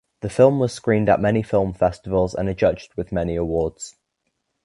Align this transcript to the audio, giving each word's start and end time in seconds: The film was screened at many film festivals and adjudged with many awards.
The 0.21 0.31
film 0.31 0.57
was 0.57 0.73
screened 0.73 1.09
at 1.09 1.19
many 1.19 1.43
film 1.43 1.73
festivals 1.73 2.33
and 2.33 2.49
adjudged 2.49 2.95
with 2.95 3.11
many 3.11 3.35
awards. 3.35 3.97